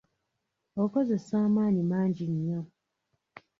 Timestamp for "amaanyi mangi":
1.45-2.25